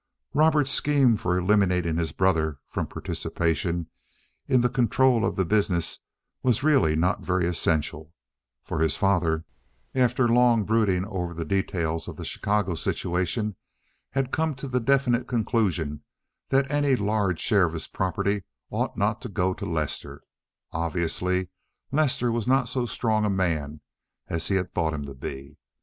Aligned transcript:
Robert's 0.33 0.71
scheme 0.71 1.15
for 1.15 1.37
eliminating 1.37 1.97
his 1.97 2.11
brother 2.11 2.57
from 2.67 2.87
participation 2.87 3.87
in 4.47 4.61
the 4.61 4.67
control 4.67 5.23
of 5.23 5.35
the 5.35 5.45
business 5.45 5.99
was 6.41 6.63
really 6.63 6.95
not 6.95 7.21
very 7.23 7.45
essential, 7.45 8.11
for 8.63 8.79
his 8.79 8.95
father, 8.95 9.45
after 9.93 10.27
long 10.27 10.63
brooding 10.63 11.05
over 11.05 11.35
the 11.35 11.45
details 11.45 12.07
of 12.07 12.17
the 12.17 12.25
Chicago 12.25 12.73
situation, 12.73 13.55
had 14.13 14.31
come 14.31 14.55
to 14.55 14.67
the 14.67 14.79
definite 14.79 15.27
conclusion 15.27 16.01
that 16.49 16.71
any 16.71 16.95
large 16.95 17.39
share 17.39 17.65
of 17.67 17.73
his 17.73 17.85
property 17.85 18.41
ought 18.71 18.97
not 18.97 19.21
to 19.21 19.29
go 19.29 19.53
to 19.53 19.67
Lester. 19.67 20.23
Obviously, 20.71 21.49
Lester 21.91 22.31
was 22.31 22.47
not 22.47 22.67
so 22.67 22.87
strong 22.87 23.23
a 23.23 23.29
man 23.29 23.81
as 24.27 24.47
he 24.47 24.55
had 24.55 24.73
thought 24.73 24.93
him 24.95 25.05
to 25.05 25.13
be. 25.13 25.59